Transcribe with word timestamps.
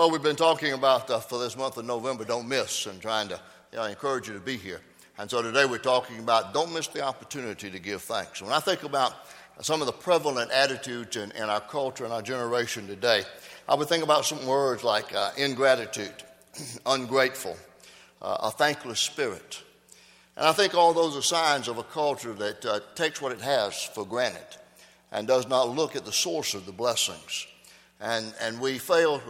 Well, 0.00 0.10
we've 0.10 0.22
been 0.22 0.34
talking 0.34 0.72
about 0.72 1.28
for 1.28 1.38
this 1.38 1.58
month 1.58 1.76
of 1.76 1.84
November, 1.84 2.24
don't 2.24 2.48
miss, 2.48 2.86
and 2.86 3.02
trying 3.02 3.28
to 3.28 3.38
you 3.70 3.76
know, 3.76 3.84
encourage 3.84 4.28
you 4.28 4.32
to 4.32 4.40
be 4.40 4.56
here. 4.56 4.80
And 5.18 5.30
so 5.30 5.42
today 5.42 5.66
we're 5.66 5.76
talking 5.76 6.18
about 6.20 6.54
don't 6.54 6.72
miss 6.72 6.86
the 6.86 7.02
opportunity 7.02 7.70
to 7.70 7.78
give 7.78 8.00
thanks. 8.00 8.40
When 8.40 8.50
I 8.50 8.60
think 8.60 8.82
about 8.82 9.12
some 9.60 9.82
of 9.82 9.86
the 9.86 9.92
prevalent 9.92 10.52
attitudes 10.52 11.18
in, 11.18 11.32
in 11.32 11.42
our 11.42 11.60
culture 11.60 12.04
and 12.04 12.14
our 12.14 12.22
generation 12.22 12.86
today, 12.86 13.24
I 13.68 13.74
would 13.74 13.88
think 13.88 14.02
about 14.02 14.24
some 14.24 14.46
words 14.46 14.82
like 14.82 15.14
uh, 15.14 15.32
ingratitude, 15.36 16.14
ungrateful, 16.86 17.58
uh, 18.22 18.38
a 18.44 18.50
thankless 18.50 19.00
spirit. 19.00 19.62
And 20.34 20.46
I 20.46 20.52
think 20.52 20.74
all 20.74 20.94
those 20.94 21.14
are 21.14 21.20
signs 21.20 21.68
of 21.68 21.76
a 21.76 21.84
culture 21.84 22.32
that 22.32 22.64
uh, 22.64 22.80
takes 22.94 23.20
what 23.20 23.32
it 23.32 23.42
has 23.42 23.84
for 23.84 24.06
granted 24.06 24.56
and 25.12 25.28
does 25.28 25.46
not 25.46 25.68
look 25.68 25.94
at 25.94 26.06
the 26.06 26.12
source 26.12 26.54
of 26.54 26.64
the 26.64 26.72
blessings. 26.72 27.46
And, 28.00 28.32
and 28.40 28.60
we 28.60 28.78
fail 28.78 29.20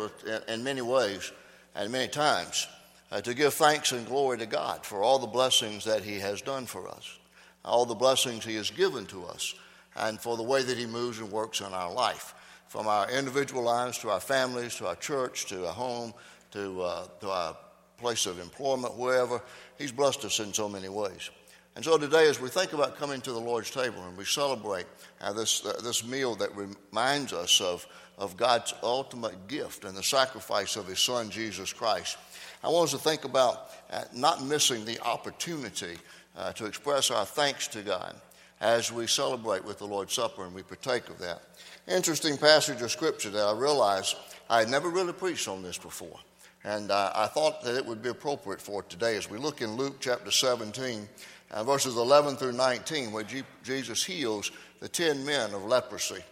in 0.48 0.62
many 0.62 0.82
ways 0.82 1.32
and 1.74 1.90
many 1.90 2.08
times 2.08 2.68
uh, 3.10 3.20
to 3.20 3.34
give 3.34 3.54
thanks 3.54 3.92
and 3.92 4.06
glory 4.06 4.38
to 4.38 4.46
God 4.46 4.84
for 4.84 5.02
all 5.02 5.18
the 5.18 5.26
blessings 5.26 5.84
that 5.84 6.02
He 6.02 6.20
has 6.20 6.40
done 6.40 6.66
for 6.66 6.88
us, 6.88 7.18
all 7.64 7.84
the 7.84 7.94
blessings 7.94 8.44
He 8.44 8.54
has 8.56 8.70
given 8.70 9.06
to 9.06 9.24
us, 9.26 9.54
and 9.96 10.20
for 10.20 10.36
the 10.36 10.42
way 10.42 10.62
that 10.62 10.78
He 10.78 10.86
moves 10.86 11.18
and 11.18 11.30
works 11.32 11.60
in 11.60 11.72
our 11.72 11.92
life, 11.92 12.34
from 12.68 12.86
our 12.86 13.10
individual 13.10 13.64
lives 13.64 13.98
to 13.98 14.10
our 14.10 14.20
families, 14.20 14.76
to 14.76 14.86
our 14.86 14.96
church, 14.96 15.46
to 15.46 15.66
our 15.66 15.72
home, 15.72 16.14
to, 16.52 16.80
uh, 16.82 17.06
to 17.20 17.28
our 17.28 17.56
place 17.98 18.26
of 18.26 18.38
employment, 18.38 18.96
wherever. 18.96 19.42
He's 19.78 19.92
blessed 19.92 20.24
us 20.24 20.38
in 20.38 20.52
so 20.52 20.68
many 20.68 20.88
ways. 20.88 21.30
And 21.76 21.84
so 21.84 21.96
today, 21.96 22.28
as 22.28 22.40
we 22.40 22.48
think 22.48 22.72
about 22.72 22.96
coming 22.96 23.20
to 23.20 23.32
the 23.32 23.38
Lord's 23.38 23.70
table 23.70 24.04
and 24.04 24.16
we 24.16 24.24
celebrate 24.24 24.86
this, 25.34 25.64
uh, 25.64 25.80
this 25.82 26.04
meal 26.04 26.34
that 26.36 26.50
reminds 26.56 27.32
us 27.32 27.60
of, 27.60 27.86
of 28.18 28.36
God's 28.36 28.74
ultimate 28.82 29.46
gift 29.46 29.84
and 29.84 29.96
the 29.96 30.02
sacrifice 30.02 30.76
of 30.76 30.88
His 30.88 30.98
Son, 30.98 31.30
Jesus 31.30 31.72
Christ, 31.72 32.18
I 32.62 32.68
want 32.68 32.86
us 32.86 32.90
to 32.90 32.98
think 32.98 33.24
about 33.24 33.70
uh, 33.90 34.04
not 34.14 34.44
missing 34.44 34.84
the 34.84 35.00
opportunity 35.00 35.96
uh, 36.36 36.52
to 36.52 36.66
express 36.66 37.10
our 37.10 37.24
thanks 37.24 37.68
to 37.68 37.82
God 37.82 38.14
as 38.60 38.92
we 38.92 39.06
celebrate 39.06 39.64
with 39.64 39.78
the 39.78 39.86
Lord's 39.86 40.12
Supper 40.12 40.44
and 40.44 40.54
we 40.54 40.62
partake 40.62 41.08
of 41.08 41.18
that. 41.18 41.40
Interesting 41.88 42.36
passage 42.36 42.82
of 42.82 42.90
Scripture 42.90 43.30
that 43.30 43.42
I 43.42 43.52
realized 43.52 44.16
I 44.50 44.58
had 44.58 44.68
never 44.68 44.90
really 44.90 45.12
preached 45.12 45.48
on 45.48 45.62
this 45.62 45.78
before. 45.78 46.18
And 46.62 46.90
uh, 46.90 47.12
I 47.14 47.26
thought 47.26 47.62
that 47.62 47.76
it 47.76 47.86
would 47.86 48.02
be 48.02 48.10
appropriate 48.10 48.60
for 48.60 48.82
today 48.82 49.16
as 49.16 49.30
we 49.30 49.38
look 49.38 49.62
in 49.62 49.76
Luke 49.76 49.96
chapter 49.98 50.30
17, 50.30 51.08
uh, 51.50 51.64
verses 51.64 51.96
11 51.96 52.36
through 52.36 52.52
19, 52.52 53.12
where 53.12 53.24
G- 53.24 53.42
Jesus 53.62 54.04
heals 54.04 54.50
the 54.80 54.88
10 54.88 55.24
men 55.24 55.52
of 55.54 55.64
leprosy. 55.64 56.22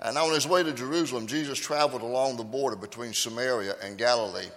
And 0.00 0.18
on 0.18 0.32
his 0.32 0.46
way 0.46 0.62
to 0.62 0.72
Jerusalem, 0.72 1.26
Jesus 1.26 1.58
traveled 1.58 2.02
along 2.02 2.36
the 2.36 2.44
border 2.44 2.76
between 2.76 3.12
Samaria 3.12 3.76
and 3.82 3.96
Galilee. 3.96 4.48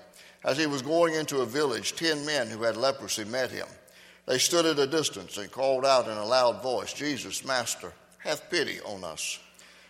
As 0.43 0.57
he 0.57 0.65
was 0.65 0.81
going 0.81 1.13
into 1.13 1.41
a 1.41 1.45
village, 1.45 1.95
10 1.95 2.25
men 2.25 2.47
who 2.47 2.63
had 2.63 2.77
leprosy 2.77 3.25
met 3.25 3.51
him. 3.51 3.67
They 4.25 4.39
stood 4.39 4.65
at 4.65 4.79
a 4.79 4.87
distance 4.87 5.37
and 5.37 5.51
called 5.51 5.85
out 5.85 6.07
in 6.07 6.17
a 6.17 6.25
loud 6.25 6.61
voice, 6.61 6.93
Jesus, 6.93 7.45
Master, 7.45 7.93
have 8.19 8.49
pity 8.49 8.79
on 8.81 9.03
us. 9.03 9.39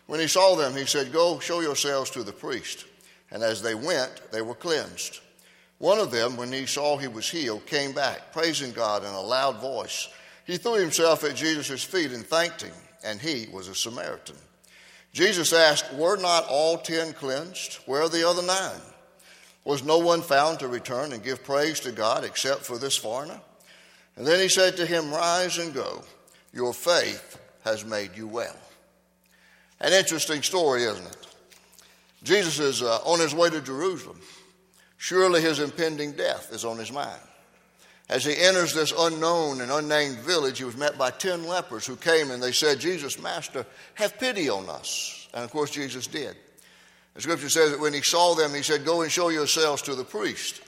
When 0.06 0.20
he 0.20 0.28
saw 0.28 0.56
them, 0.56 0.76
he 0.76 0.86
said, 0.86 1.12
Go 1.12 1.40
show 1.40 1.60
yourselves 1.60 2.10
to 2.12 2.24
the 2.24 2.32
priest. 2.32 2.86
And 3.32 3.44
as 3.44 3.62
they 3.62 3.76
went, 3.76 4.32
they 4.32 4.42
were 4.42 4.56
cleansed. 4.56 5.20
One 5.80 6.00
of 6.00 6.12
them, 6.12 6.38
when 6.38 6.52
he 6.52 6.66
saw 6.66 6.98
he 6.98 7.08
was 7.08 7.30
healed, 7.30 7.66
came 7.66 7.92
back, 7.92 8.34
praising 8.34 8.72
God 8.72 9.04
in 9.04 9.10
a 9.10 9.22
loud 9.22 9.62
voice. 9.62 10.10
He 10.46 10.58
threw 10.58 10.74
himself 10.76 11.24
at 11.24 11.36
Jesus' 11.36 11.84
feet 11.84 12.12
and 12.12 12.26
thanked 12.26 12.62
him, 12.62 12.74
and 13.04 13.20
he 13.20 13.48
was 13.52 13.68
a 13.68 13.76
Samaritan. 13.76 14.38
Jesus 15.14 15.54
asked, 15.54 15.94
Were 15.94 16.18
not 16.18 16.46
all 16.50 16.78
ten 16.78 17.14
cleansed? 17.14 17.80
Where 17.86 18.04
are 18.04 18.10
the 18.10 18.28
other 18.28 18.44
nine? 18.44 18.82
Was 19.66 19.84
no 19.84 19.98
one 19.98 20.22
found 20.22 20.60
to 20.60 20.68
return 20.68 21.12
and 21.12 21.24
give 21.24 21.44
praise 21.44 21.80
to 21.82 21.92
God 21.92 22.24
except 22.24 22.62
for 22.62 22.78
this 22.78 22.96
foreigner? 22.96 23.40
And 24.16 24.26
then 24.26 24.40
he 24.40 24.50
said 24.50 24.78
to 24.78 24.86
him, 24.86 25.12
Rise 25.12 25.58
and 25.58 25.74
go. 25.74 26.04
Your 26.54 26.74
faith 26.74 27.40
has 27.64 27.86
made 27.86 28.16
you 28.16 28.28
well. 28.28 28.56
An 29.80 29.94
interesting 29.94 30.42
story, 30.42 30.84
isn't 30.84 31.06
it? 31.06 31.28
Jesus 32.24 32.60
is 32.60 32.82
uh, 32.82 32.98
on 33.06 33.20
his 33.20 33.36
way 33.36 33.50
to 33.50 33.62
Jerusalem. 33.62 34.20
Surely 34.98 35.42
his 35.42 35.60
impending 35.60 36.14
death 36.14 36.52
is 36.52 36.66
on 36.66 36.78
his 36.78 36.92
mind. 36.92 37.22
As 38.10 38.24
he 38.24 38.36
enters 38.38 38.74
this 38.74 38.94
unknown 38.98 39.62
and 39.62 39.70
unnamed 39.70 40.18
village, 40.20 40.58
he 40.58 40.64
was 40.64 40.78
met 40.78 40.98
by 40.98 41.12
ten 41.12 41.46
lepers 41.46 41.86
who 41.86 41.96
came 41.96 42.32
and 42.32 42.42
they 42.42 42.54
said, 42.54 42.80
Jesus, 42.80 43.22
Master, 43.22 43.66
have 43.96 44.18
pity 44.18 44.50
on 44.50 44.70
us. 44.70 45.28
And 45.34 45.44
of 45.44 45.52
course, 45.52 45.72
Jesus 45.72 46.08
did. 46.08 46.36
The 47.16 47.22
scripture 47.22 47.50
says 47.50 47.72
that 47.72 47.80
when 47.80 47.94
he 47.94 48.02
saw 48.02 48.34
them, 48.36 48.54
he 48.54 48.62
said, 48.62 48.86
Go 48.86 49.02
and 49.02 49.12
show 49.12 49.30
yourselves 49.30 49.82
to 49.84 49.96
the 49.96 50.04
priest. 50.04 50.62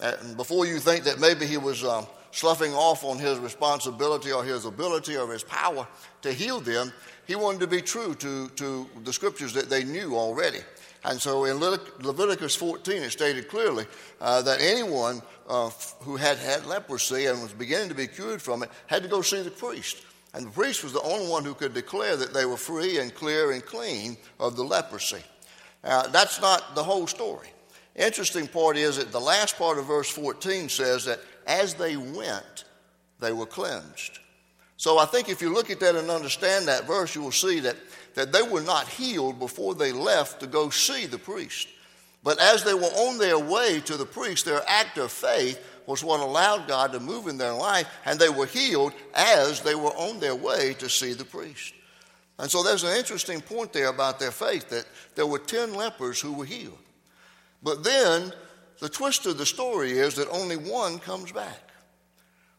And 0.00 0.36
before 0.36 0.66
you 0.66 0.78
think 0.78 1.04
that 1.04 1.18
maybe 1.18 1.46
he 1.46 1.56
was 1.56 1.84
um, 1.84 2.06
sloughing 2.30 2.74
off 2.74 3.04
on 3.04 3.18
his 3.18 3.38
responsibility 3.38 4.32
or 4.32 4.44
his 4.44 4.64
ability 4.64 5.16
or 5.16 5.32
his 5.32 5.42
power 5.42 5.86
to 6.22 6.32
heal 6.32 6.60
them, 6.60 6.92
he 7.26 7.34
wanted 7.34 7.60
to 7.60 7.66
be 7.66 7.82
true 7.82 8.14
to, 8.16 8.48
to 8.50 8.86
the 9.04 9.12
scriptures 9.12 9.52
that 9.52 9.68
they 9.68 9.84
knew 9.84 10.16
already. 10.16 10.60
And 11.04 11.20
so 11.20 11.44
in 11.44 11.58
Leviticus 11.58 12.56
14, 12.56 13.02
it 13.02 13.10
stated 13.10 13.48
clearly 13.48 13.86
uh, 14.20 14.42
that 14.42 14.60
anyone 14.60 15.22
uh, 15.48 15.70
who 16.00 16.16
had 16.16 16.38
had 16.38 16.66
leprosy 16.66 17.26
and 17.26 17.40
was 17.40 17.52
beginning 17.52 17.88
to 17.88 17.94
be 17.94 18.06
cured 18.06 18.42
from 18.42 18.62
it 18.62 18.70
had 18.86 19.02
to 19.02 19.08
go 19.08 19.22
see 19.22 19.42
the 19.42 19.50
priest. 19.50 20.02
And 20.34 20.46
the 20.46 20.50
priest 20.50 20.82
was 20.82 20.92
the 20.92 21.02
only 21.02 21.30
one 21.30 21.44
who 21.44 21.54
could 21.54 21.72
declare 21.72 22.16
that 22.16 22.34
they 22.34 22.44
were 22.44 22.56
free 22.56 22.98
and 22.98 23.14
clear 23.14 23.52
and 23.52 23.64
clean 23.64 24.16
of 24.38 24.56
the 24.56 24.64
leprosy. 24.64 25.22
Now, 25.84 26.02
that's 26.02 26.40
not 26.40 26.74
the 26.74 26.82
whole 26.82 27.06
story. 27.06 27.48
Interesting 27.94 28.46
part 28.46 28.76
is 28.76 28.96
that 28.96 29.10
the 29.10 29.20
last 29.20 29.56
part 29.56 29.78
of 29.78 29.86
verse 29.86 30.10
14 30.10 30.68
says 30.68 31.04
that 31.06 31.20
as 31.48 31.74
they 31.74 31.96
went, 31.96 32.64
they 33.18 33.32
were 33.32 33.46
cleansed. 33.46 34.20
So 34.76 34.98
I 34.98 35.06
think 35.06 35.28
if 35.28 35.42
you 35.42 35.52
look 35.52 35.70
at 35.70 35.80
that 35.80 35.96
and 35.96 36.08
understand 36.08 36.68
that 36.68 36.86
verse, 36.86 37.14
you 37.14 37.22
will 37.22 37.32
see 37.32 37.58
that, 37.60 37.76
that 38.14 38.32
they 38.32 38.42
were 38.42 38.60
not 38.60 38.86
healed 38.86 39.40
before 39.40 39.74
they 39.74 39.90
left 39.90 40.40
to 40.40 40.46
go 40.46 40.70
see 40.70 41.06
the 41.06 41.18
priest. 41.18 41.66
But 42.22 42.38
as 42.40 42.62
they 42.62 42.74
were 42.74 42.82
on 42.82 43.18
their 43.18 43.38
way 43.38 43.80
to 43.80 43.96
the 43.96 44.06
priest, 44.06 44.44
their 44.44 44.62
act 44.68 44.98
of 44.98 45.10
faith 45.10 45.58
was 45.86 46.04
what 46.04 46.20
allowed 46.20 46.68
God 46.68 46.92
to 46.92 47.00
move 47.00 47.26
in 47.26 47.38
their 47.38 47.54
life, 47.54 47.88
and 48.04 48.20
they 48.20 48.28
were 48.28 48.46
healed 48.46 48.92
as 49.14 49.62
they 49.62 49.74
were 49.74 49.90
on 49.90 50.20
their 50.20 50.34
way 50.36 50.74
to 50.74 50.88
see 50.88 51.12
the 51.12 51.24
priest. 51.24 51.72
And 52.38 52.50
so 52.50 52.62
there's 52.62 52.84
an 52.84 52.96
interesting 52.96 53.40
point 53.40 53.72
there 53.72 53.88
about 53.88 54.20
their 54.20 54.30
faith 54.30 54.68
that 54.68 54.86
there 55.16 55.26
were 55.26 55.38
10 55.38 55.74
lepers 55.74 56.20
who 56.20 56.32
were 56.34 56.44
healed. 56.44 56.78
But 57.62 57.82
then 57.82 58.32
the 58.80 58.88
twist 58.88 59.26
of 59.26 59.38
the 59.38 59.46
story 59.46 59.92
is 59.92 60.14
that 60.14 60.28
only 60.30 60.56
one 60.56 60.98
comes 60.98 61.32
back. 61.32 61.62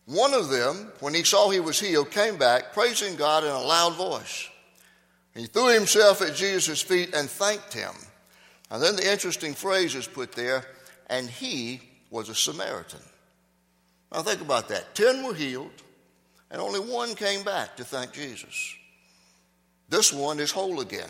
One 0.06 0.34
of 0.34 0.50
them, 0.50 0.92
when 1.02 1.14
he 1.14 1.24
saw 1.24 1.50
he 1.50 1.60
was 1.60 1.80
healed, 1.80 2.12
came 2.12 2.38
back 2.38 2.74
praising 2.74 3.16
God 3.16 3.44
in 3.44 3.52
a 3.52 3.60
loud 3.60 3.96
voice. 3.96 4.50
He 5.36 5.46
threw 5.46 5.68
himself 5.74 6.22
at 6.22 6.36
Jesus' 6.36 6.82
feet 6.82 7.14
and 7.14 7.30
thanked 7.30 7.74
him. 7.74 7.94
And 8.72 8.82
then 8.82 8.96
the 8.96 9.10
interesting 9.10 9.54
phrase 9.54 9.96
is 9.96 10.08
put 10.08 10.32
there, 10.32 10.66
and 11.08 11.30
he 11.30 11.82
was 12.10 12.30
a 12.30 12.36
Samaritan. 12.36 13.00
Now 14.12 14.24
think 14.24 14.42
about 14.42 14.68
that. 14.70 14.96
Ten 14.96 15.24
were 15.24 15.34
healed, 15.34 15.84
and 16.50 16.60
only 16.60 16.80
one 16.80 17.14
came 17.16 17.44
back 17.44 17.78
to 17.78 17.84
thank 17.84 18.12
Jesus. 18.12 18.76
This 19.90 20.12
one 20.12 20.40
is 20.40 20.52
whole 20.52 20.82
again. 20.82 21.10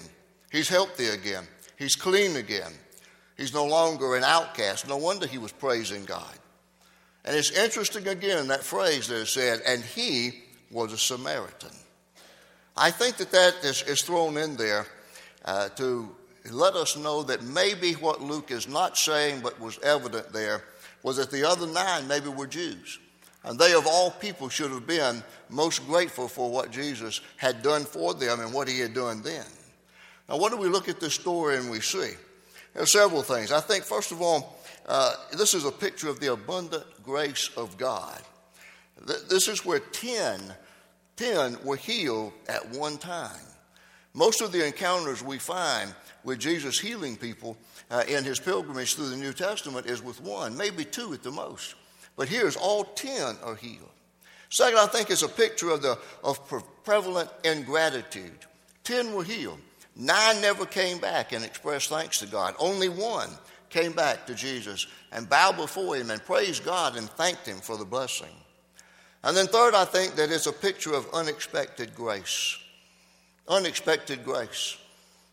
He's 0.52 0.70
healthy 0.70 1.08
again. 1.08 1.46
He's 1.78 1.96
clean 1.96 2.36
again. 2.36 2.74
He's 3.40 3.54
no 3.54 3.66
longer 3.66 4.18
an 4.18 4.26
outcast. 4.26 4.86
No 4.86 4.98
wonder 4.98 5.26
he 5.26 5.38
was 5.38 5.54
praising 5.54 6.04
God. 6.04 6.38
And 7.24 7.38
it's 7.38 7.52
interesting 7.52 8.06
again, 8.10 8.50
that 8.50 8.64
phrase 8.64 9.08
that 9.08 9.16
is 9.16 9.30
said, 9.30 9.62
and 9.66 9.82
he 9.82 10.44
was 10.70 10.92
a 10.92 10.98
Samaritan. 10.98 11.72
I 12.76 12.92
think 12.92 13.16
that 13.16 13.32
that 13.32 13.56
is, 13.64 13.82
is 13.84 14.02
thrown 14.02 14.36
in 14.36 14.58
there 14.58 14.86
uh, 15.46 15.70
to 15.70 16.14
let 16.52 16.74
us 16.76 16.98
know 16.98 17.24
that 17.24 17.42
maybe 17.42 17.94
what 17.94 18.22
Luke 18.22 18.52
is 18.52 18.68
not 18.68 18.98
saying, 18.98 19.40
but 19.40 19.58
was 19.58 19.80
evident 19.84 20.34
there, 20.34 20.66
was 21.02 21.16
that 21.16 21.32
the 21.32 21.48
other 21.48 21.66
nine 21.66 22.10
maybe 22.10 22.28
were 22.28 22.46
Jews. 22.46 23.00
And 23.46 23.58
they, 23.58 23.74
of 23.74 23.88
all 23.88 24.12
people, 24.12 24.50
should 24.50 24.72
have 24.72 24.86
been 24.86 25.24
most 25.48 25.88
grateful 25.88 26.28
for 26.28 26.52
what 26.52 26.72
Jesus 26.72 27.22
had 27.38 27.62
done 27.62 27.86
for 27.86 28.14
them 28.14 28.42
and 28.42 28.54
what 28.54 28.68
he 28.68 28.80
had 28.80 28.94
done 28.94 29.22
then. 29.22 29.46
Now, 30.28 30.38
what 30.38 30.52
do 30.52 30.58
we 30.58 30.68
look 30.68 30.90
at 30.90 31.00
this 31.00 31.14
story 31.14 31.56
and 31.56 31.72
we 31.72 31.80
see? 31.80 32.16
Are 32.80 32.86
several 32.86 33.24
things. 33.24 33.52
I 33.52 33.60
think, 33.60 33.84
first 33.84 34.14
of 34.14 34.22
all, 34.22 34.58
uh, 34.86 35.14
this 35.38 35.54
is 35.54 35.66
a 35.66 35.72
picture 35.72 36.08
of 36.08 36.22
the 36.22 36.32
abundant 36.32 36.86
grace 37.04 37.50
of 37.58 37.78
God. 37.78 38.22
This 39.30 39.50
is 39.50 39.66
where 39.66 39.80
10, 39.80 40.42
10 41.18 41.58
were 41.66 41.76
healed 41.76 42.32
at 42.48 42.70
one 42.70 42.98
time. 42.98 43.42
Most 44.14 44.42
of 44.42 44.54
the 44.54 44.66
encounters 44.66 45.22
we 45.22 45.40
find 45.40 45.94
with 46.24 46.40
Jesus 46.40 46.80
healing 46.80 47.18
people 47.18 47.58
uh, 47.92 48.04
in 48.08 48.24
his 48.24 48.40
pilgrimage 48.40 48.96
through 48.96 49.10
the 49.10 49.18
New 49.18 49.34
Testament 49.34 49.86
is 49.86 50.02
with 50.02 50.22
one, 50.22 50.56
maybe 50.56 50.86
two 50.86 51.14
at 51.14 51.22
the 51.22 51.32
most. 51.32 51.76
But 52.16 52.30
here's 52.30 52.56
all 52.56 52.86
10 52.86 53.38
are 53.44 53.56
healed. 53.56 53.90
Second, 54.50 54.80
I 54.80 54.88
think 54.88 55.10
it's 55.10 55.22
a 55.22 55.28
picture 55.28 55.70
of, 55.70 55.82
the, 55.82 55.98
of 56.24 56.40
prevalent 56.84 57.30
ingratitude. 57.44 58.46
10 58.86 59.14
were 59.14 59.24
healed. 59.24 59.60
Nine 60.00 60.40
never 60.40 60.66
came 60.66 60.98
back 60.98 61.34
and 61.34 61.44
expressed 61.44 61.90
thanks 61.90 62.20
to 62.20 62.26
God. 62.26 62.56
Only 62.58 62.88
one 62.88 63.30
came 63.70 63.92
back 63.92 64.26
to 64.28 64.34
Jesus 64.34 64.88
and 65.12 65.30
bowed 65.30 65.58
before 65.58 65.98
him 65.98 66.10
and 66.10 66.24
praised 66.24 66.64
God 66.64 66.96
and 66.96 67.10
thanked 67.10 67.46
him 67.46 67.58
for 67.58 67.76
the 67.76 67.84
blessing. 67.84 68.34
And 69.26 69.36
then, 69.36 69.48
third, 69.48 69.76
I 69.76 69.84
think 69.84 70.16
that 70.16 70.32
it's 70.32 70.48
a 70.48 70.54
picture 70.54 70.94
of 70.94 71.06
unexpected 71.14 71.94
grace. 71.94 72.58
Unexpected 73.50 74.24
grace. 74.24 74.78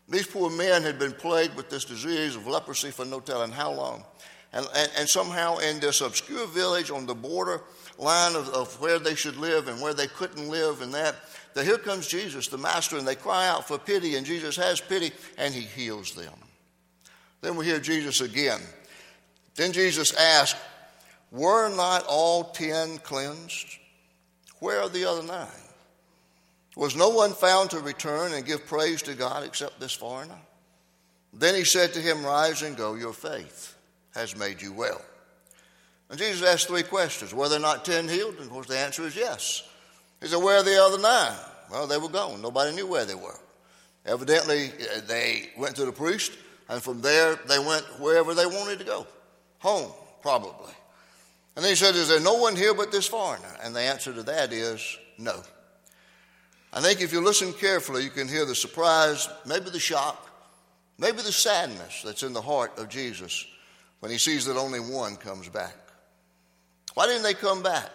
These 0.09 0.27
poor 0.27 0.49
men 0.49 0.83
had 0.83 0.99
been 0.99 1.13
plagued 1.13 1.55
with 1.55 1.69
this 1.69 1.85
disease 1.85 2.35
of 2.35 2.45
leprosy 2.45 2.91
for 2.91 3.05
no 3.05 3.21
telling 3.21 3.53
how 3.53 3.71
long. 3.71 4.03
And, 4.51 4.67
and, 4.75 4.91
and 4.97 5.07
somehow, 5.07 5.59
in 5.59 5.79
this 5.79 6.01
obscure 6.01 6.45
village 6.47 6.91
on 6.91 7.05
the 7.05 7.15
border 7.15 7.61
line 7.97 8.35
of, 8.35 8.49
of 8.49 8.79
where 8.79 8.99
they 8.99 9.15
should 9.15 9.37
live 9.37 9.67
and 9.67 9.81
where 9.81 9.93
they 9.93 10.07
couldn't 10.07 10.49
live, 10.49 10.81
and 10.81 10.93
that, 10.93 11.15
that 11.53 11.65
here 11.65 11.77
comes 11.77 12.07
Jesus, 12.07 12.47
the 12.47 12.57
Master, 12.57 12.97
and 12.97 13.07
they 13.07 13.15
cry 13.15 13.47
out 13.47 13.67
for 13.67 13.77
pity, 13.77 14.15
and 14.15 14.25
Jesus 14.25 14.55
has 14.55 14.79
pity, 14.79 15.11
and 15.37 15.53
he 15.53 15.61
heals 15.61 16.13
them. 16.13 16.33
Then 17.41 17.55
we 17.55 17.65
hear 17.65 17.79
Jesus 17.79 18.21
again. 18.21 18.61
Then 19.55 19.71
Jesus 19.71 20.13
asked, 20.13 20.57
Were 21.31 21.69
not 21.75 22.05
all 22.07 22.45
ten 22.45 22.97
cleansed? 22.99 23.77
Where 24.59 24.81
are 24.81 24.89
the 24.89 25.05
other 25.05 25.23
nine? 25.23 25.47
Was 26.75 26.95
no 26.95 27.09
one 27.09 27.33
found 27.33 27.71
to 27.71 27.79
return 27.79 28.33
and 28.33 28.45
give 28.45 28.67
praise 28.67 29.01
to 29.03 29.15
God 29.15 29.43
except 29.43 29.79
this 29.79 29.93
foreigner? 29.93 30.37
Then 31.33 31.55
he 31.55 31.63
said 31.63 31.93
to 31.93 31.99
him, 31.99 32.25
Rise 32.25 32.61
and 32.61 32.77
go, 32.77 32.95
your 32.95 33.13
faith 33.13 33.75
has 34.13 34.35
made 34.35 34.61
you 34.61 34.73
well. 34.73 35.01
And 36.09 36.17
Jesus 36.17 36.47
asked 36.47 36.67
three 36.67 36.83
questions 36.83 37.33
Were 37.33 37.49
there 37.49 37.59
not 37.59 37.85
ten 37.85 38.07
healed? 38.07 38.35
And 38.35 38.43
of 38.43 38.49
course, 38.49 38.67
the 38.67 38.77
answer 38.77 39.03
is 39.03 39.15
yes. 39.15 39.63
He 40.21 40.27
said, 40.27 40.41
Where 40.41 40.57
are 40.57 40.63
the 40.63 40.81
other 40.81 40.99
nine? 40.99 41.37
Well, 41.71 41.87
they 41.87 41.97
were 41.97 42.09
gone. 42.09 42.41
Nobody 42.41 42.75
knew 42.75 42.87
where 42.87 43.05
they 43.05 43.15
were. 43.15 43.39
Evidently, 44.05 44.69
uh, 44.69 45.01
they 45.05 45.49
went 45.57 45.75
to 45.75 45.85
the 45.85 45.91
priest, 45.91 46.31
and 46.69 46.81
from 46.81 47.01
there, 47.01 47.35
they 47.47 47.59
went 47.59 47.83
wherever 47.99 48.33
they 48.33 48.45
wanted 48.45 48.79
to 48.79 48.85
go. 48.85 49.05
Home, 49.59 49.91
probably. 50.21 50.73
And 51.55 51.63
then 51.63 51.71
he 51.71 51.75
said, 51.75 51.95
Is 51.95 52.07
there 52.07 52.21
no 52.21 52.35
one 52.35 52.55
here 52.55 52.73
but 52.73 52.91
this 52.91 53.07
foreigner? 53.07 53.53
And 53.61 53.75
the 53.75 53.81
answer 53.81 54.13
to 54.13 54.23
that 54.23 54.53
is 54.53 54.97
no. 55.17 55.41
I 56.71 56.81
think 56.81 57.01
if 57.01 57.11
you 57.11 57.21
listen 57.21 57.53
carefully, 57.53 58.03
you 58.03 58.09
can 58.09 58.27
hear 58.27 58.45
the 58.45 58.55
surprise, 58.55 59.27
maybe 59.45 59.69
the 59.69 59.79
shock, 59.79 60.29
maybe 60.97 61.17
the 61.17 61.31
sadness 61.31 62.01
that's 62.03 62.23
in 62.23 62.33
the 62.33 62.41
heart 62.41 62.77
of 62.77 62.89
Jesus 62.89 63.45
when 63.99 64.11
he 64.11 64.17
sees 64.17 64.45
that 64.45 64.57
only 64.57 64.79
one 64.79 65.15
comes 65.15 65.49
back. 65.49 65.75
Why 66.97 67.05
didn't 67.05 67.21
they 67.21 67.35
come 67.35 67.61
back 67.61 67.91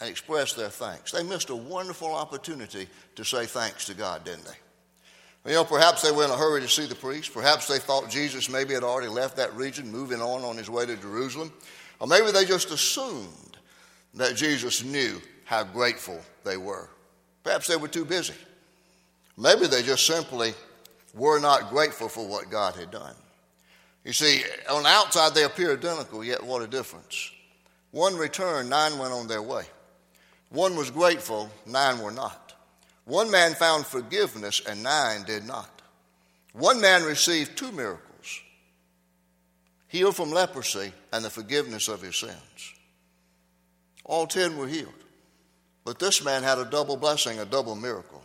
and 0.00 0.10
express 0.10 0.52
their 0.52 0.68
thanks? 0.68 1.12
They 1.12 1.22
missed 1.22 1.50
a 1.50 1.54
wonderful 1.54 2.12
opportunity 2.12 2.88
to 3.14 3.24
say 3.24 3.46
thanks 3.46 3.86
to 3.86 3.94
God, 3.94 4.24
didn't 4.24 4.44
they? 4.46 5.52
You 5.52 5.58
know, 5.58 5.64
perhaps 5.64 6.02
they 6.02 6.10
were 6.10 6.24
in 6.24 6.30
a 6.32 6.36
hurry 6.36 6.60
to 6.60 6.68
see 6.68 6.86
the 6.86 6.96
priest. 6.96 7.32
Perhaps 7.32 7.68
they 7.68 7.78
thought 7.78 8.10
Jesus 8.10 8.50
maybe 8.50 8.74
had 8.74 8.82
already 8.82 9.06
left 9.06 9.36
that 9.36 9.54
region, 9.54 9.92
moving 9.92 10.20
on 10.20 10.42
on 10.42 10.56
his 10.56 10.68
way 10.68 10.84
to 10.84 10.96
Jerusalem. 10.96 11.52
Or 12.00 12.08
maybe 12.08 12.32
they 12.32 12.44
just 12.44 12.72
assumed 12.72 13.58
that 14.14 14.34
Jesus 14.34 14.82
knew 14.82 15.22
how 15.44 15.62
grateful 15.62 16.20
they 16.42 16.56
were. 16.56 16.88
Perhaps 17.44 17.68
they 17.68 17.76
were 17.76 17.86
too 17.86 18.04
busy. 18.04 18.34
Maybe 19.38 19.68
they 19.68 19.84
just 19.84 20.04
simply 20.04 20.52
were 21.14 21.38
not 21.38 21.70
grateful 21.70 22.08
for 22.08 22.26
what 22.26 22.50
God 22.50 22.74
had 22.74 22.90
done. 22.90 23.14
You 24.04 24.12
see, 24.12 24.42
on 24.68 24.82
the 24.82 24.88
outside 24.88 25.32
they 25.32 25.44
appear 25.44 25.74
identical, 25.74 26.24
yet 26.24 26.42
what 26.42 26.60
a 26.60 26.66
difference. 26.66 27.30
One 27.92 28.16
returned, 28.16 28.68
nine 28.68 28.98
went 28.98 29.12
on 29.12 29.28
their 29.28 29.42
way. 29.42 29.64
One 30.50 30.76
was 30.76 30.90
grateful, 30.90 31.50
nine 31.64 32.00
were 32.00 32.10
not. 32.10 32.54
One 33.04 33.30
man 33.30 33.54
found 33.54 33.86
forgiveness, 33.86 34.60
and 34.66 34.82
nine 34.82 35.22
did 35.24 35.44
not. 35.44 35.82
One 36.52 36.80
man 36.80 37.04
received 37.04 37.56
two 37.56 37.72
miracles 37.72 38.08
healed 39.92 40.16
from 40.16 40.30
leprosy 40.30 40.90
and 41.12 41.22
the 41.22 41.28
forgiveness 41.28 41.86
of 41.86 42.00
his 42.00 42.16
sins. 42.16 42.72
All 44.04 44.26
ten 44.26 44.56
were 44.56 44.66
healed. 44.66 44.88
But 45.84 45.98
this 45.98 46.24
man 46.24 46.42
had 46.42 46.58
a 46.58 46.64
double 46.64 46.96
blessing, 46.96 47.38
a 47.38 47.44
double 47.44 47.76
miracle. 47.76 48.22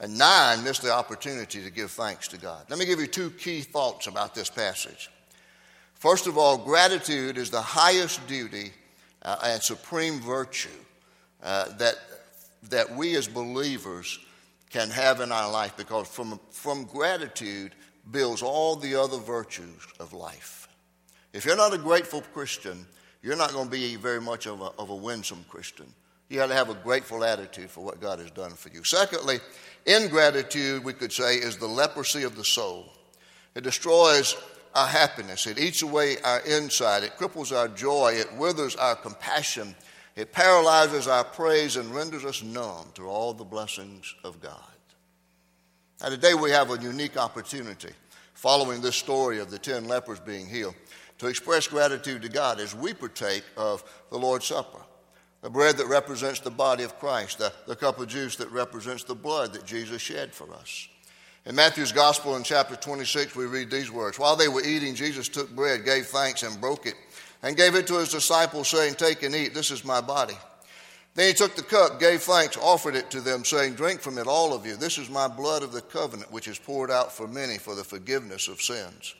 And 0.00 0.16
nine 0.16 0.62
missed 0.62 0.82
the 0.82 0.92
opportunity 0.92 1.64
to 1.64 1.70
give 1.70 1.90
thanks 1.90 2.28
to 2.28 2.38
God. 2.38 2.66
Let 2.70 2.78
me 2.78 2.86
give 2.86 3.00
you 3.00 3.08
two 3.08 3.30
key 3.30 3.62
thoughts 3.62 4.06
about 4.06 4.36
this 4.36 4.48
passage. 4.48 5.10
First 5.98 6.28
of 6.28 6.38
all, 6.38 6.56
gratitude 6.56 7.36
is 7.36 7.50
the 7.50 7.60
highest 7.60 8.24
duty 8.28 8.70
uh, 9.22 9.36
and 9.44 9.60
supreme 9.60 10.20
virtue 10.20 10.68
uh, 11.42 11.76
that, 11.76 11.96
that 12.70 12.94
we 12.94 13.16
as 13.16 13.26
believers 13.26 14.20
can 14.70 14.90
have 14.90 15.20
in 15.20 15.32
our 15.32 15.50
life 15.50 15.76
because 15.76 16.06
from, 16.06 16.38
from 16.50 16.84
gratitude 16.84 17.74
builds 18.12 18.42
all 18.42 18.76
the 18.76 18.94
other 18.94 19.18
virtues 19.18 19.86
of 19.98 20.12
life. 20.12 20.68
If 21.32 21.44
you're 21.44 21.56
not 21.56 21.74
a 21.74 21.78
grateful 21.78 22.22
Christian, 22.32 22.86
you're 23.20 23.36
not 23.36 23.52
going 23.52 23.66
to 23.66 23.70
be 23.70 23.96
very 23.96 24.20
much 24.20 24.46
of 24.46 24.60
a, 24.60 24.70
of 24.78 24.90
a 24.90 24.94
winsome 24.94 25.44
Christian. 25.48 25.92
You 26.28 26.36
got 26.36 26.46
to 26.46 26.54
have 26.54 26.70
a 26.70 26.74
grateful 26.74 27.24
attitude 27.24 27.70
for 27.70 27.84
what 27.84 28.00
God 28.00 28.20
has 28.20 28.30
done 28.30 28.52
for 28.52 28.68
you. 28.68 28.84
Secondly, 28.84 29.40
ingratitude, 29.84 30.84
we 30.84 30.92
could 30.92 31.12
say, 31.12 31.36
is 31.36 31.56
the 31.56 31.66
leprosy 31.66 32.22
of 32.22 32.36
the 32.36 32.44
soul. 32.44 32.92
It 33.54 33.64
destroys 33.64 34.36
our 34.74 34.86
happiness, 34.86 35.46
it 35.46 35.58
eats 35.58 35.82
away 35.82 36.18
our 36.22 36.40
insight, 36.42 37.02
it 37.02 37.16
cripples 37.16 37.56
our 37.56 37.68
joy, 37.68 38.14
it 38.14 38.32
withers 38.36 38.76
our 38.76 38.96
compassion, 38.96 39.74
it 40.16 40.32
paralyzes 40.32 41.08
our 41.08 41.24
praise, 41.24 41.76
and 41.76 41.94
renders 41.94 42.24
us 42.24 42.42
numb 42.42 42.88
to 42.94 43.08
all 43.08 43.32
the 43.32 43.44
blessings 43.44 44.14
of 44.24 44.40
God. 44.40 44.60
Now, 46.00 46.10
today 46.10 46.34
we 46.34 46.50
have 46.50 46.70
a 46.70 46.82
unique 46.82 47.16
opportunity 47.16 47.90
following 48.34 48.80
this 48.80 48.96
story 48.96 49.40
of 49.40 49.50
the 49.50 49.58
ten 49.58 49.86
lepers 49.86 50.20
being 50.20 50.46
healed 50.46 50.74
to 51.18 51.26
express 51.26 51.66
gratitude 51.66 52.22
to 52.22 52.28
God 52.28 52.60
as 52.60 52.74
we 52.74 52.94
partake 52.94 53.42
of 53.56 53.82
the 54.10 54.18
Lord's 54.18 54.46
Supper. 54.46 54.78
The 55.42 55.50
bread 55.50 55.76
that 55.78 55.86
represents 55.86 56.40
the 56.40 56.50
body 56.50 56.84
of 56.84 56.98
Christ, 56.98 57.38
the, 57.38 57.52
the 57.66 57.76
cup 57.76 57.98
of 57.98 58.08
juice 58.08 58.36
that 58.36 58.50
represents 58.50 59.04
the 59.04 59.14
blood 59.14 59.52
that 59.52 59.64
Jesus 59.64 60.02
shed 60.02 60.32
for 60.32 60.52
us. 60.54 60.88
In 61.48 61.54
Matthew's 61.54 61.92
Gospel 61.92 62.36
in 62.36 62.42
chapter 62.42 62.76
26, 62.76 63.34
we 63.34 63.46
read 63.46 63.70
these 63.70 63.90
words 63.90 64.18
While 64.18 64.36
they 64.36 64.48
were 64.48 64.62
eating, 64.62 64.94
Jesus 64.94 65.30
took 65.30 65.50
bread, 65.56 65.82
gave 65.82 66.06
thanks, 66.06 66.42
and 66.42 66.60
broke 66.60 66.84
it, 66.84 66.94
and 67.42 67.56
gave 67.56 67.74
it 67.74 67.86
to 67.86 67.98
his 67.98 68.10
disciples, 68.10 68.68
saying, 68.68 68.96
Take 68.96 69.22
and 69.22 69.34
eat, 69.34 69.54
this 69.54 69.70
is 69.70 69.82
my 69.82 70.02
body. 70.02 70.36
Then 71.14 71.28
he 71.28 71.32
took 71.32 71.56
the 71.56 71.62
cup, 71.62 71.98
gave 71.98 72.20
thanks, 72.20 72.58
offered 72.58 72.94
it 72.94 73.10
to 73.12 73.22
them, 73.22 73.46
saying, 73.46 73.76
Drink 73.76 74.02
from 74.02 74.18
it, 74.18 74.26
all 74.26 74.52
of 74.52 74.66
you. 74.66 74.76
This 74.76 74.98
is 74.98 75.08
my 75.08 75.26
blood 75.26 75.62
of 75.62 75.72
the 75.72 75.80
covenant, 75.80 76.30
which 76.30 76.48
is 76.48 76.58
poured 76.58 76.90
out 76.90 77.12
for 77.12 77.26
many 77.26 77.56
for 77.56 77.74
the 77.74 77.82
forgiveness 77.82 78.46
of 78.46 78.60
sins. 78.60 79.14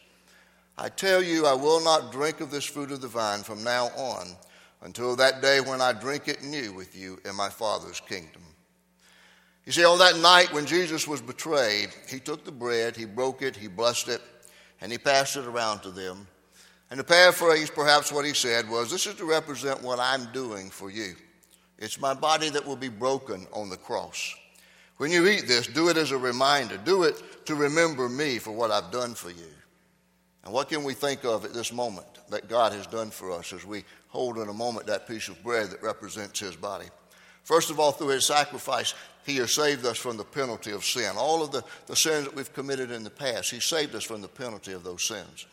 I 0.77 0.91
tell 0.91 1.23
you, 1.23 1.47
I 1.47 1.55
will 1.55 1.83
not 1.83 2.13
drink 2.13 2.43
of 2.43 2.51
this 2.51 2.67
fruit 2.67 2.93
of 2.93 3.01
the 3.01 3.09
vine 3.09 3.43
from 3.43 3.65
now 3.65 3.87
on 3.97 4.37
until 4.83 5.17
that 5.17 5.41
day 5.41 5.63
when 5.63 5.81
I 5.81 5.95
drink 5.95 6.29
it 6.29 6.45
new 6.45 6.75
with 6.75 6.95
you 6.95 7.21
in 7.25 7.35
my 7.35 7.49
Father's 7.49 8.01
kingdom. 8.01 8.43
You 9.69 9.73
see, 9.73 9.85
on 9.85 9.99
that 9.99 10.17
night 10.21 10.51
when 10.51 10.65
Jesus 10.65 11.07
was 11.07 11.21
betrayed, 11.21 11.91
he 12.09 12.21
took 12.21 12.43
the 12.43 12.51
bread, 12.51 12.97
he 12.97 13.05
broke 13.05 13.43
it, 13.43 13.55
he 13.55 13.69
blessed 13.69 14.09
it, 14.09 14.23
and 14.81 14.91
he 14.91 14.97
passed 14.97 15.37
it 15.37 15.45
around 15.45 15.81
to 15.81 15.91
them. 15.91 16.27
And 16.91 16.97
to 16.97 17.05
paraphrase 17.05 17.69
perhaps 17.69 18.11
what 18.11 18.25
he 18.25 18.33
said 18.33 18.67
was, 18.71 18.91
This 18.91 19.07
is 19.07 19.17
to 19.17 19.27
represent 19.27 19.83
what 19.83 19.99
I'm 20.01 20.25
doing 20.33 20.71
for 20.71 20.91
you. 20.91 21.15
It's 21.79 22.01
my 22.01 22.15
body 22.15 22.49
that 22.49 22.65
will 22.65 22.77
be 22.77 22.89
broken 22.89 23.47
on 23.53 23.69
the 23.69 23.77
cross. 23.77 24.35
When 24.97 25.13
you 25.13 25.29
eat 25.29 25.47
this, 25.47 25.67
do 25.67 25.91
it 25.91 25.99
as 25.99 26.13
a 26.13 26.19
reminder. 26.19 26.79
Do 26.79 27.03
it 27.03 27.45
to 27.45 27.55
remember 27.55 28.09
me 28.09 28.39
for 28.39 28.53
what 28.53 28.71
I've 28.71 28.91
done 28.91 29.15
for 29.15 29.29
you. 29.29 29.53
And 30.45 30.55
what 30.55 30.71
can 30.71 30.83
we 30.83 30.95
think 30.95 31.27
of 31.27 31.45
at 31.45 31.53
this 31.53 31.75
moment 31.75 32.07
that 32.31 32.49
God 32.49 32.73
has 32.73 32.87
done 32.87 33.11
for 33.11 33.31
us 33.31 33.53
as 33.53 33.67
we 33.67 33.85
hold 34.09 34.39
in 34.39 34.49
a 34.49 34.55
moment 34.55 34.87
that 34.87 35.07
piece 35.07 35.29
of 35.29 35.43
bread 35.45 35.69
that 35.73 35.83
represents 35.83 36.41
his 36.41 36.57
body. 36.57 36.87
First 37.45 37.71
of 37.71 37.81
all, 37.81 37.93
through 37.93 38.09
his 38.09 38.27
sacrifice, 38.27 38.95
he 39.25 39.37
has 39.37 39.53
saved 39.53 39.85
us 39.85 39.99
from 39.99 40.17
the 40.17 40.25
penalty 40.25 40.71
of 40.73 40.85
sin. 40.85 41.13
All 41.17 41.43
of 41.43 41.53
the, 41.53 41.63
the 41.87 41.97
sins 41.97 42.25
that 42.25 42.35
we've 42.35 42.53
committed 42.53 42.91
in 42.91 43.05
the 43.05 43.11
past, 43.11 43.51
he 43.51 43.61
saved 43.61 43.95
us 43.95 44.05
from 44.05 44.23
the 44.23 44.29
penalty 44.29 44.73
of 44.73 44.85
those 44.85 45.03
sins. 45.03 45.47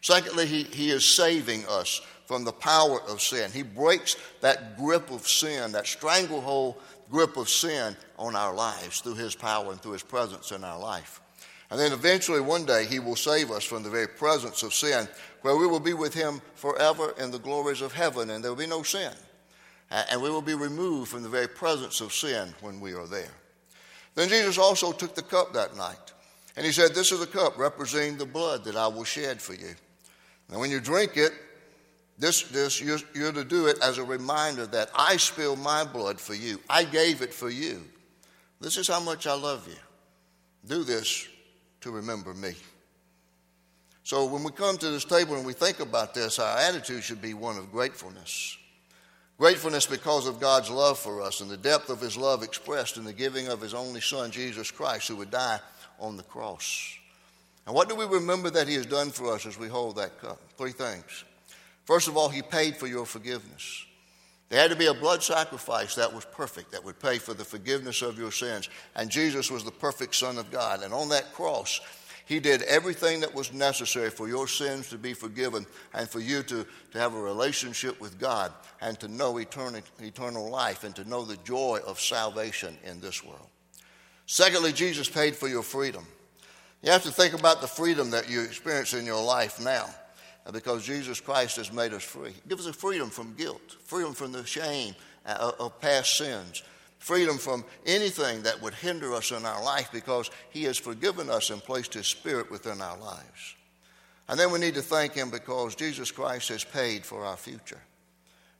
Secondly, 0.00 0.46
he, 0.46 0.62
he 0.64 0.90
is 0.90 1.04
saving 1.04 1.66
us 1.66 2.00
from 2.26 2.44
the 2.44 2.52
power 2.52 3.00
of 3.08 3.20
sin. 3.20 3.50
He 3.50 3.62
breaks 3.62 4.16
that 4.40 4.76
grip 4.76 5.10
of 5.10 5.26
sin, 5.26 5.72
that 5.72 5.86
stranglehold 5.86 6.76
grip 7.10 7.36
of 7.36 7.48
sin 7.48 7.96
on 8.18 8.36
our 8.36 8.54
lives 8.54 9.00
through 9.00 9.14
his 9.14 9.34
power 9.34 9.72
and 9.72 9.80
through 9.80 9.92
his 9.92 10.02
presence 10.02 10.52
in 10.52 10.62
our 10.62 10.78
life. 10.78 11.20
And 11.70 11.78
then 11.78 11.92
eventually, 11.92 12.40
one 12.40 12.64
day, 12.64 12.86
he 12.86 12.98
will 12.98 13.16
save 13.16 13.50
us 13.50 13.64
from 13.64 13.82
the 13.82 13.90
very 13.90 14.08
presence 14.08 14.62
of 14.62 14.72
sin 14.72 15.06
where 15.42 15.56
we 15.56 15.66
will 15.66 15.80
be 15.80 15.92
with 15.92 16.14
him 16.14 16.40
forever 16.54 17.14
in 17.18 17.30
the 17.30 17.38
glories 17.38 17.82
of 17.82 17.92
heaven, 17.92 18.30
and 18.30 18.42
there 18.42 18.50
will 18.50 18.58
be 18.58 18.66
no 18.66 18.82
sin. 18.82 19.12
And 19.90 20.20
we 20.20 20.30
will 20.30 20.42
be 20.42 20.54
removed 20.54 21.10
from 21.10 21.22
the 21.22 21.28
very 21.28 21.48
presence 21.48 22.00
of 22.00 22.12
sin 22.12 22.54
when 22.60 22.78
we 22.80 22.92
are 22.92 23.06
there. 23.06 23.32
Then 24.14 24.28
Jesus 24.28 24.58
also 24.58 24.92
took 24.92 25.14
the 25.14 25.22
cup 25.22 25.52
that 25.54 25.76
night, 25.76 26.12
and 26.56 26.66
he 26.66 26.72
said, 26.72 26.94
This 26.94 27.12
is 27.12 27.22
a 27.22 27.26
cup 27.26 27.56
representing 27.56 28.18
the 28.18 28.26
blood 28.26 28.64
that 28.64 28.76
I 28.76 28.88
will 28.88 29.04
shed 29.04 29.40
for 29.40 29.54
you. 29.54 29.74
Now, 30.50 30.58
when 30.58 30.70
you 30.70 30.80
drink 30.80 31.16
it, 31.16 31.32
this, 32.18 32.42
this 32.42 32.80
you're, 32.80 32.98
you're 33.14 33.32
to 33.32 33.44
do 33.44 33.66
it 33.66 33.78
as 33.80 33.98
a 33.98 34.04
reminder 34.04 34.66
that 34.66 34.90
I 34.94 35.16
spilled 35.16 35.60
my 35.60 35.84
blood 35.84 36.20
for 36.20 36.34
you. 36.34 36.60
I 36.68 36.84
gave 36.84 37.22
it 37.22 37.32
for 37.32 37.48
you. 37.48 37.84
This 38.60 38.76
is 38.76 38.88
how 38.88 39.00
much 39.00 39.26
I 39.26 39.34
love 39.34 39.68
you. 39.68 39.76
Do 40.66 40.82
this 40.82 41.28
to 41.82 41.92
remember 41.92 42.34
me. 42.34 42.54
So 44.02 44.24
when 44.24 44.42
we 44.42 44.50
come 44.50 44.78
to 44.78 44.90
this 44.90 45.04
table 45.04 45.36
and 45.36 45.46
we 45.46 45.52
think 45.52 45.80
about 45.80 46.14
this, 46.14 46.38
our 46.38 46.58
attitude 46.58 47.04
should 47.04 47.22
be 47.22 47.34
one 47.34 47.56
of 47.56 47.70
gratefulness. 47.70 48.56
Gratefulness 49.38 49.86
because 49.86 50.26
of 50.26 50.40
God's 50.40 50.68
love 50.68 50.98
for 50.98 51.22
us 51.22 51.40
and 51.40 51.48
the 51.48 51.56
depth 51.56 51.90
of 51.90 52.00
His 52.00 52.16
love 52.16 52.42
expressed 52.42 52.96
in 52.96 53.04
the 53.04 53.12
giving 53.12 53.46
of 53.46 53.60
His 53.60 53.72
only 53.72 54.00
Son, 54.00 54.32
Jesus 54.32 54.72
Christ, 54.72 55.06
who 55.06 55.16
would 55.16 55.30
die 55.30 55.60
on 56.00 56.16
the 56.16 56.24
cross. 56.24 56.96
And 57.64 57.74
what 57.74 57.88
do 57.88 57.94
we 57.94 58.04
remember 58.04 58.50
that 58.50 58.66
He 58.66 58.74
has 58.74 58.86
done 58.86 59.10
for 59.10 59.32
us 59.32 59.46
as 59.46 59.56
we 59.56 59.68
hold 59.68 59.96
that 59.96 60.20
cup? 60.20 60.40
Three 60.56 60.72
things. 60.72 61.24
First 61.84 62.08
of 62.08 62.16
all, 62.16 62.28
He 62.28 62.42
paid 62.42 62.76
for 62.76 62.88
your 62.88 63.06
forgiveness. 63.06 63.84
There 64.48 64.60
had 64.60 64.70
to 64.70 64.76
be 64.76 64.86
a 64.86 64.94
blood 64.94 65.22
sacrifice 65.22 65.94
that 65.94 66.12
was 66.12 66.24
perfect, 66.24 66.72
that 66.72 66.84
would 66.84 66.98
pay 66.98 67.18
for 67.18 67.34
the 67.34 67.44
forgiveness 67.44 68.02
of 68.02 68.18
your 68.18 68.32
sins. 68.32 68.68
And 68.96 69.10
Jesus 69.10 69.50
was 69.50 69.62
the 69.62 69.70
perfect 69.70 70.14
Son 70.14 70.38
of 70.38 70.50
God. 70.50 70.82
And 70.82 70.92
on 70.92 71.10
that 71.10 71.32
cross, 71.32 71.80
He 72.28 72.40
did 72.40 72.60
everything 72.64 73.20
that 73.20 73.34
was 73.34 73.54
necessary 73.54 74.10
for 74.10 74.28
your 74.28 74.46
sins 74.46 74.90
to 74.90 74.98
be 74.98 75.14
forgiven 75.14 75.64
and 75.94 76.06
for 76.06 76.20
you 76.20 76.42
to, 76.42 76.66
to 76.92 76.98
have 76.98 77.14
a 77.14 77.20
relationship 77.20 77.98
with 78.02 78.18
God 78.18 78.52
and 78.82 79.00
to 79.00 79.08
know 79.08 79.38
eternal, 79.38 79.80
eternal 79.98 80.50
life 80.50 80.84
and 80.84 80.94
to 80.96 81.08
know 81.08 81.24
the 81.24 81.38
joy 81.38 81.80
of 81.86 81.98
salvation 81.98 82.76
in 82.84 83.00
this 83.00 83.24
world. 83.24 83.48
Secondly, 84.26 84.74
Jesus 84.74 85.08
paid 85.08 85.36
for 85.36 85.48
your 85.48 85.62
freedom. 85.62 86.06
You 86.82 86.90
have 86.90 87.02
to 87.04 87.10
think 87.10 87.32
about 87.32 87.62
the 87.62 87.66
freedom 87.66 88.10
that 88.10 88.28
you 88.28 88.42
experience 88.42 88.92
in 88.92 89.06
your 89.06 89.24
life 89.24 89.58
now 89.58 89.88
because 90.52 90.84
Jesus 90.84 91.20
Christ 91.20 91.56
has 91.56 91.72
made 91.72 91.94
us 91.94 92.02
free. 92.02 92.32
He 92.32 92.42
gives 92.46 92.66
us 92.66 92.76
a 92.76 92.78
freedom 92.78 93.08
from 93.08 93.32
guilt, 93.36 93.76
freedom 93.84 94.12
from 94.12 94.32
the 94.32 94.44
shame 94.44 94.94
uh, 95.24 95.52
of 95.58 95.80
past 95.80 96.18
sins, 96.18 96.62
freedom 96.98 97.38
from 97.38 97.64
anything 97.86 98.42
that 98.42 98.60
would 98.60 98.74
hinder 98.74 99.14
us 99.14 99.30
in 99.30 99.44
our 99.44 99.62
life 99.62 99.90
because 99.92 100.30
He 100.50 100.64
has 100.64 100.78
forgiven 100.78 101.30
us 101.30 101.50
and 101.50 101.62
placed 101.62 101.94
His 101.94 102.06
Spirit 102.06 102.50
within 102.50 102.80
our 102.80 102.98
lives. 102.98 103.56
And 104.28 104.38
then 104.38 104.52
we 104.52 104.58
need 104.58 104.74
to 104.74 104.82
thank 104.82 105.14
Him 105.14 105.30
because 105.30 105.74
Jesus 105.74 106.10
Christ 106.10 106.48
has 106.48 106.64
paid 106.64 107.04
for 107.04 107.24
our 107.24 107.36
future. 107.36 107.80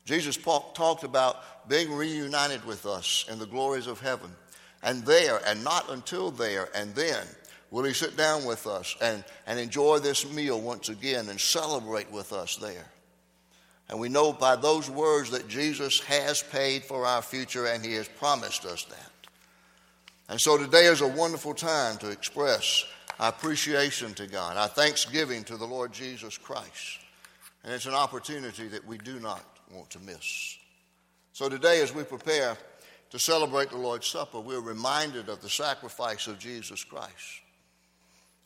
Jesus 0.04 0.37
talked 0.38 1.04
about 1.04 1.68
being 1.68 1.92
reunited 1.92 2.64
with 2.64 2.87
us 2.87 3.26
in 3.30 3.38
the 3.38 3.47
glories 3.47 3.87
of 3.87 4.00
heaven. 4.00 4.30
And 4.83 5.04
there, 5.04 5.40
and 5.47 5.62
not 5.62 5.90
until 5.90 6.30
there, 6.30 6.68
and 6.75 6.95
then 6.95 7.26
Will 7.71 7.85
he 7.85 7.92
sit 7.92 8.16
down 8.16 8.45
with 8.45 8.66
us 8.66 8.97
and, 9.00 9.25
and 9.47 9.59
enjoy 9.59 9.99
this 9.99 10.30
meal 10.30 10.61
once 10.61 10.88
again 10.88 11.28
and 11.28 11.38
celebrate 11.38 12.11
with 12.11 12.33
us 12.33 12.57
there? 12.57 12.87
And 13.88 13.99
we 13.99 14.09
know 14.09 14.33
by 14.33 14.57
those 14.57 14.90
words 14.90 15.30
that 15.30 15.49
Jesus 15.49 16.00
has 16.00 16.42
paid 16.42 16.85
for 16.85 17.07
our 17.07 17.23
future 17.23 17.66
and 17.66 17.85
he 17.85 17.95
has 17.95 18.09
promised 18.09 18.64
us 18.64 18.85
that. 18.85 19.11
And 20.28 20.40
so 20.40 20.59
today 20.59 20.85
is 20.85 21.00
a 21.00 21.09
wonderful 21.09 21.54
time 21.54 21.97
to 21.99 22.11
express 22.11 22.85
our 23.18 23.30
appreciation 23.30 24.12
to 24.14 24.26
God, 24.26 24.57
our 24.57 24.68
thanksgiving 24.68 25.42
to 25.45 25.57
the 25.57 25.64
Lord 25.64 25.92
Jesus 25.92 26.37
Christ. 26.37 26.99
And 27.64 27.73
it's 27.73 27.87
an 27.87 27.95
opportunity 27.95 28.68
that 28.68 28.87
we 28.87 28.99
do 28.99 29.18
not 29.21 29.42
want 29.73 29.90
to 29.90 30.00
miss. 30.00 30.59
So 31.33 31.49
today, 31.49 31.80
as 31.83 31.95
we 31.95 32.02
prepare 32.02 32.57
to 33.11 33.18
celebrate 33.18 33.71
the 33.71 33.76
Lord's 33.76 34.07
Supper, 34.07 34.40
we're 34.40 34.61
reminded 34.61 35.28
of 35.28 35.40
the 35.40 35.49
sacrifice 35.49 36.26
of 36.26 36.38
Jesus 36.38 36.85
Christ. 36.85 37.40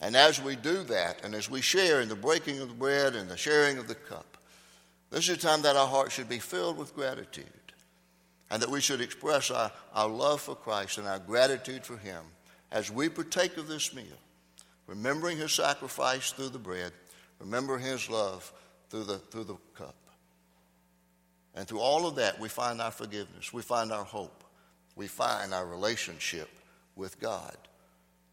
And 0.01 0.17
as 0.17 0.43
we 0.43 0.57
do 0.57 0.83
that, 0.85 1.25
and 1.25 1.35
as 1.35 1.51
we 1.51 1.61
share 1.61 2.01
in 2.01 2.09
the 2.09 2.17
breaking 2.17 2.61
of 2.61 2.69
the 2.69 2.75
bread 2.75 3.15
and 3.15 3.29
the 3.29 3.37
sharing 3.37 3.79
of 3.79 3.89
the 3.89 3.95
cup, 3.95 4.37
this 5.13 5.29
is 5.29 5.37
a 5.37 5.41
time 5.41 5.63
that 5.63 5.77
our 5.77 5.87
heart 5.87 6.11
should 6.11 6.29
be 6.29 6.39
filled 6.39 6.79
with 6.79 6.95
gratitude 6.95 7.45
and 8.51 8.63
that 8.63 8.71
we 8.71 8.81
should 8.81 9.03
express 9.03 9.51
our, 9.51 9.71
our 9.95 10.09
love 10.09 10.41
for 10.41 10.57
Christ 10.57 10.97
and 10.97 11.07
our 11.07 11.19
gratitude 11.19 11.85
for 11.85 11.99
Him 11.99 12.23
as 12.71 12.91
we 12.91 13.11
partake 13.11 13.59
of 13.59 13.69
this 13.69 13.95
meal, 13.95 14.05
remembering 14.87 15.37
His 15.37 15.53
sacrifice 15.53 16.33
through 16.33 16.49
the 16.49 16.59
bread, 16.59 16.93
remember 17.39 17.77
His 17.77 18.09
love 18.09 18.51
through 18.89 19.05
the, 19.05 19.19
through 19.19 19.45
the 19.45 19.57
cup. 19.77 19.95
And 21.55 21.69
through 21.69 21.81
all 21.81 22.07
of 22.07 22.15
that, 22.17 22.41
we 22.41 22.49
find 22.49 22.81
our 22.81 22.91
forgiveness, 22.91 23.53
we 23.53 23.61
find 23.61 23.93
our 23.93 24.05
hope, 24.05 24.45
we 24.97 25.09
find 25.09 25.53
our 25.53 25.67
relationship 25.67 26.49
with 26.97 27.21
God. 27.21 27.57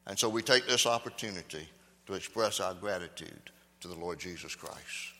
And 0.08 0.18
so 0.18 0.30
we 0.30 0.42
take 0.42 0.66
this 0.66 0.86
opportunity 0.86 1.68
to 2.08 2.14
express 2.14 2.62
our 2.62 2.74
gratitude 2.74 3.52
to 3.82 3.90
the 3.90 3.96
Lord 3.96 4.18
Jesus 4.18 4.56
Christ. 4.56 5.14